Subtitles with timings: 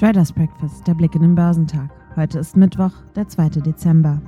[0.00, 1.90] Traders Breakfast, der Blick in den Börsentag.
[2.16, 3.50] Heute ist Mittwoch, der 2.
[3.60, 4.22] Dezember.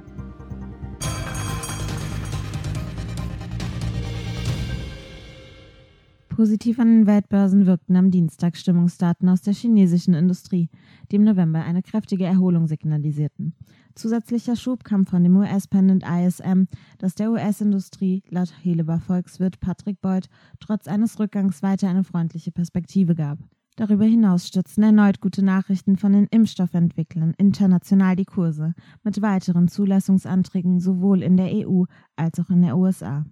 [6.29, 10.69] Positiv an den Weltbörsen wirkten am Dienstag Stimmungsdaten aus der chinesischen Industrie,
[11.11, 13.54] die im November eine kräftige Erholung signalisierten.
[13.95, 16.64] Zusätzlicher Schub kam von dem US-Pendant ISM,
[16.98, 20.29] das der US-Industrie laut Heleber Volkswirt Patrick Beuth
[20.60, 23.38] trotz eines Rückgangs weiter eine freundliche Perspektive gab.
[23.76, 30.78] Darüber hinaus stützen erneut gute Nachrichten von den Impfstoffentwicklern international die Kurse, mit weiteren Zulassungsanträgen
[30.78, 33.24] sowohl in der EU als auch in der USA.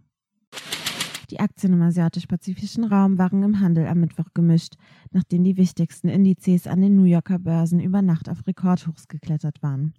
[1.31, 4.75] Die Aktien im asiatisch-pazifischen Raum waren im Handel am Mittwoch gemischt,
[5.13, 9.93] nachdem die wichtigsten Indizes an den New Yorker Börsen über Nacht auf Rekordhochs geklettert waren.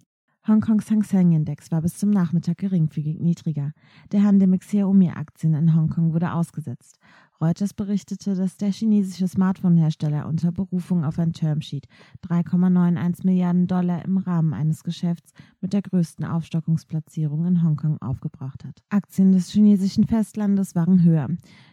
[0.44, 3.72] Hongkongs Hang Seng Index war bis zum Nachmittag geringfügig niedriger.
[4.10, 6.98] Der Handel mit Xiaomi-Aktien in Hongkong wurde ausgesetzt.
[7.40, 11.86] Reuters berichtete, dass der chinesische Smartphone-Hersteller unter Berufung auf ein Termsheet
[12.26, 18.82] 3,91 Milliarden Dollar im Rahmen eines Geschäfts mit der größten Aufstockungsplatzierung in Hongkong aufgebracht hat.
[18.88, 21.28] Aktien des chinesischen Festlandes waren höher.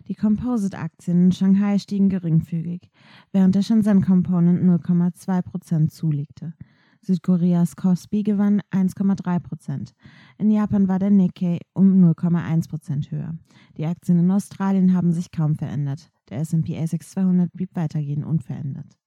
[0.08, 2.92] Die Composite-Aktien in Shanghai stiegen geringfügig,
[3.32, 6.54] während der Shenzhen Component 0,2 Prozent zulegte.
[7.02, 9.94] Südkoreas Kospi gewann 1,3 Prozent.
[10.38, 13.36] In Japan war der Nikkei um 0,1 Prozent höher.
[13.78, 16.12] Die Aktien in Australien haben sich kaum verändert.
[16.30, 18.98] Der S&P ASX 200 blieb weitergehend unverändert.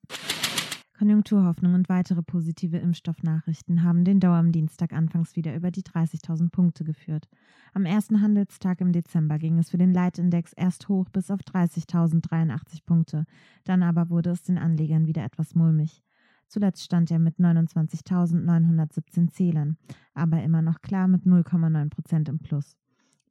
[1.03, 6.51] Konjunkturhoffnung und weitere positive Impfstoffnachrichten haben den Dow am Dienstag anfangs wieder über die 30.000
[6.51, 7.29] Punkte geführt.
[7.75, 12.85] Am ersten Handelstag im Dezember ging es für den Leitindex erst hoch bis auf 30.083
[12.87, 13.25] Punkte.
[13.65, 16.05] Dann aber wurde es den Anlegern wieder etwas mulmig.
[16.53, 19.79] Zuletzt stand er mit 29.917 Zählern,
[20.13, 22.77] aber immer noch klar mit 0,9 Prozent im Plus.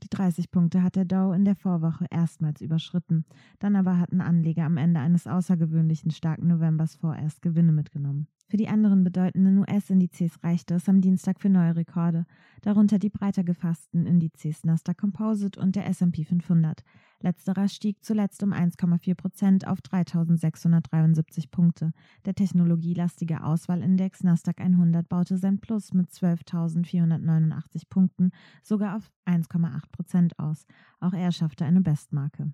[0.02, 3.26] Die 30 Punkte hat der Dow in der Vorwoche erstmals überschritten.
[3.60, 8.26] Dann aber hatten Anleger am Ende eines außergewöhnlichen starken Novembers vorerst Gewinne mitgenommen.
[8.52, 12.26] Für die anderen bedeutenden US-Indizes reichte es am Dienstag für neue Rekorde,
[12.62, 16.84] darunter die breiter gefassten Indizes Nasdaq Composite und der S&P 500.
[17.22, 21.94] Letzterer stieg zuletzt um 1,4 Prozent auf 3.673 Punkte.
[22.26, 28.32] Der technologielastige Auswahlindex Nasdaq 100 baute sein Plus mit 12.489 Punkten
[28.64, 30.66] sogar auf 1,8 Prozent aus.
[31.00, 32.52] Auch er schaffte eine Bestmarke.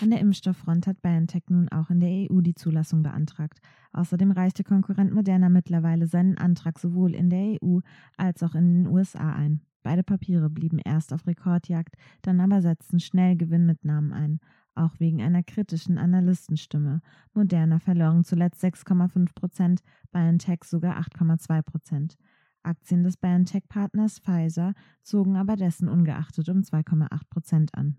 [0.00, 3.58] An der Impfstofffront hat BioNTech nun auch in der EU die Zulassung beantragt.
[3.92, 7.80] Außerdem reichte Konkurrent Moderna mittlerweile seinen Antrag sowohl in der EU
[8.16, 9.60] als auch in den USA ein.
[9.82, 14.38] Beide Papiere blieben erst auf Rekordjagd, dann aber setzten schnell Gewinnmitnahmen ein,
[14.76, 17.00] auch wegen einer kritischen Analystenstimme.
[17.34, 19.80] Moderna verloren zuletzt 6,5 Prozent,
[20.12, 22.16] BioNTech sogar 8,2 Prozent.
[22.62, 27.96] Aktien des BioNTech-Partners Pfizer zogen aber dessen ungeachtet um 2,8 Prozent an.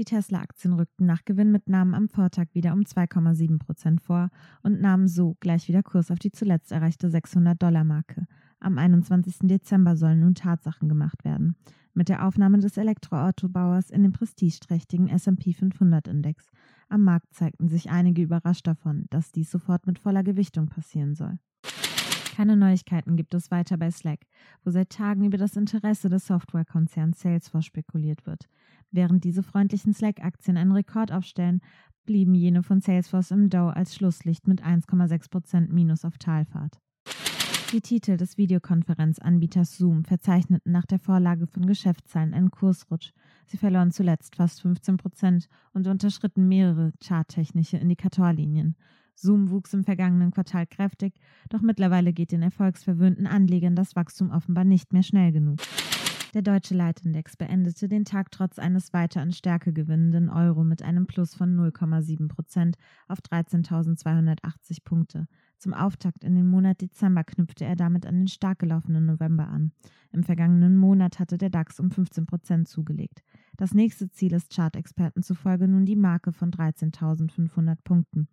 [0.00, 4.30] Die Tesla-Aktien rückten nach Gewinnmitnahmen am Vortag wieder um 2,7 Prozent vor
[4.62, 8.24] und nahmen so gleich wieder Kurs auf die zuletzt erreichte 600-Dollar-Marke.
[8.60, 9.40] Am 21.
[9.40, 11.54] Dezember sollen nun Tatsachen gemacht werden.
[11.92, 16.46] Mit der Aufnahme des Elektroautobauers in den prestigeträchtigen S&P 500-Index.
[16.88, 21.38] Am Markt zeigten sich einige überrascht davon, dass dies sofort mit voller Gewichtung passieren soll.
[22.40, 24.20] Keine Neuigkeiten gibt es weiter bei Slack,
[24.64, 28.48] wo seit Tagen über das Interesse des Softwarekonzerns Salesforce spekuliert wird.
[28.90, 31.60] Während diese freundlichen Slack-Aktien einen Rekord aufstellen,
[32.04, 36.80] blieben jene von Salesforce im Dow als Schlusslicht mit 1,6% Minus auf Talfahrt.
[37.72, 43.12] Die Titel des Videokonferenzanbieters Zoom verzeichneten nach der Vorlage von Geschäftszahlen einen Kursrutsch.
[43.46, 48.74] Sie verloren zuletzt fast 15 Prozent und unterschritten mehrere charttechnische Indikatorlinien.
[49.14, 51.14] Zoom wuchs im vergangenen Quartal kräftig,
[51.48, 55.58] doch mittlerweile geht den erfolgsverwöhnten Anlegern das Wachstum offenbar nicht mehr schnell genug.
[56.32, 61.08] Der deutsche Leitindex beendete den Tag trotz eines weiter an Stärke gewinnenden Euro mit einem
[61.08, 62.76] Plus von 0,7 Prozent
[63.08, 65.26] auf 13.280 Punkte.
[65.58, 69.72] Zum Auftakt in den Monat Dezember knüpfte er damit an den stark gelaufenen November an.
[70.12, 73.24] Im vergangenen Monat hatte der DAX um 15 Prozent zugelegt.
[73.60, 78.26] Das nächste Ziel ist Chartexperten zufolge nun die Marke von 13.500 Punkten.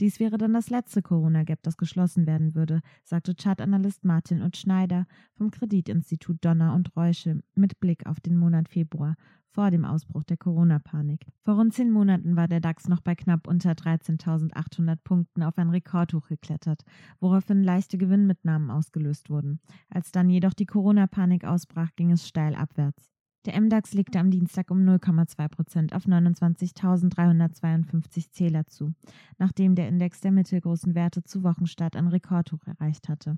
[0.00, 5.06] Dies wäre dann das letzte Corona-Gap, das geschlossen werden würde, sagte Chartanalyst Martin Ut Schneider
[5.36, 9.14] vom Kreditinstitut Donner und Reusche mit Blick auf den Monat Februar
[9.46, 11.26] vor dem Ausbruch der Corona-Panik.
[11.44, 15.70] Vor rund zehn Monaten war der DAX noch bei knapp unter 13.800 Punkten auf ein
[15.70, 16.82] Rekordhoch geklettert,
[17.20, 19.60] woraufhin leichte Gewinnmitnahmen ausgelöst wurden.
[19.90, 23.11] Als dann jedoch die Corona-Panik ausbrach, ging es steil abwärts.
[23.44, 28.94] Der MDAX legte am Dienstag um 0,2 Prozent auf 29.352 Zähler zu,
[29.38, 33.36] nachdem der Index der mittelgroßen Werte zu Wochenstart ein Rekordhoch erreicht hatte.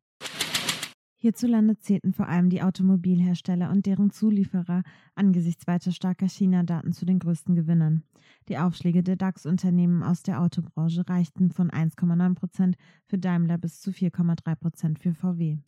[1.17, 4.83] Hierzulande zählten vor allem die Automobilhersteller und deren Zulieferer
[5.15, 8.03] angesichts weiter starker China-Daten zu den größten Gewinnern.
[8.51, 12.77] Die Aufschläge der DAX-Unternehmen aus der Autobranche reichten von 1,9 Prozent
[13.07, 15.61] für Daimler bis zu 4,3 Prozent für VW.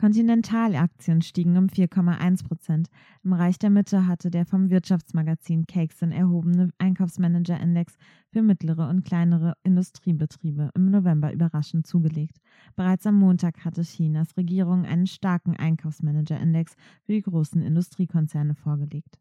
[0.00, 2.88] Continental-Aktien stiegen um 4,1 Prozent.
[3.22, 7.96] Im Reich der Mitte hatte der vom Wirtschaftsmagazin Cakeson erhobene Einkaufsmanager-Index
[8.32, 12.38] für mittlere und kleinere Industriebetriebe im November überraschend zugelegt.
[12.74, 16.74] Bereits am Montag hatte Chinas Regierung einen starken Einkaufsmanager-Index
[17.04, 19.18] für die großen Industriekonzerne vorgelegt.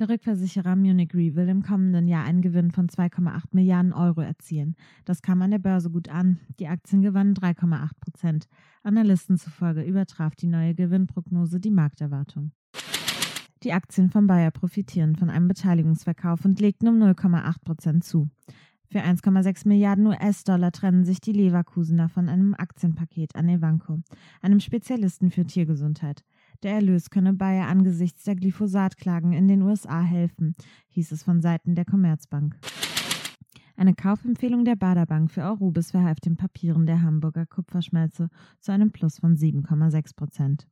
[0.00, 4.74] Der Rückversicherer Munich Re will im kommenden Jahr einen Gewinn von 2,8 Milliarden Euro erzielen.
[5.04, 6.40] Das kam an der Börse gut an.
[6.58, 8.48] Die Aktien gewannen 3,8 Prozent.
[8.82, 12.50] Analysten zufolge übertraf die neue Gewinnprognose die Markterwartung.
[13.62, 18.28] Die Aktien von Bayer profitieren von einem Beteiligungsverkauf und legten um 0,8 Prozent zu.
[18.90, 24.00] Für 1,6 Milliarden US-Dollar trennen sich die Leverkusener von einem Aktienpaket an Evanco,
[24.42, 26.24] einem Spezialisten für Tiergesundheit.
[26.62, 30.54] Der Erlös könne Bayer angesichts der Glyphosat-Klagen in den USA helfen,
[30.88, 32.56] hieß es von Seiten der Commerzbank.
[33.76, 38.28] Eine Kaufempfehlung der Baderbank für Eurubis verhalf den Papieren der Hamburger Kupferschmelze
[38.60, 40.68] zu einem Plus von 7,6 Prozent.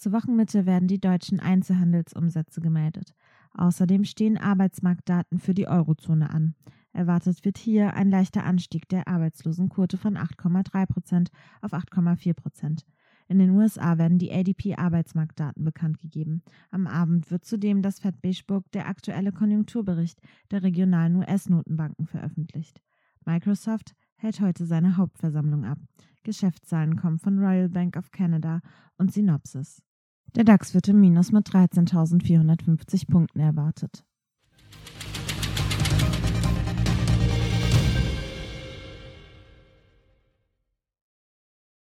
[0.00, 3.14] Zur Wochenmitte werden die deutschen Einzelhandelsumsätze gemeldet.
[3.54, 6.56] Außerdem stehen Arbeitsmarktdaten für die Eurozone an.
[6.92, 11.30] Erwartet wird hier ein leichter Anstieg der Arbeitslosenquote von 8,3 Prozent
[11.62, 12.84] auf 8,4 Prozent.
[13.26, 16.42] In den USA werden die ADP-Arbeitsmarktdaten bekannt gegeben.
[16.70, 18.44] Am Abend wird zudem das Fed Beige
[18.74, 22.82] der aktuelle Konjunkturbericht der regionalen US-Notenbanken veröffentlicht.
[23.24, 25.78] Microsoft hält heute seine Hauptversammlung ab.
[26.22, 28.60] Geschäftszahlen kommen von Royal Bank of Canada
[28.98, 29.82] und Synopsys.
[30.34, 34.04] Der DAX wird im Minus mit 13.450 Punkten erwartet.